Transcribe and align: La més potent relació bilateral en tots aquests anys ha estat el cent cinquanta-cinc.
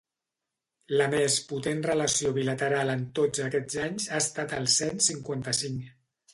La 1.01 1.05
més 1.13 1.35
potent 1.51 1.83
relació 1.89 2.33
bilateral 2.39 2.93
en 2.95 3.05
tots 3.21 3.45
aquests 3.51 3.79
anys 3.85 4.11
ha 4.17 4.25
estat 4.25 4.59
el 4.61 4.69
cent 4.81 5.07
cinquanta-cinc. 5.13 5.89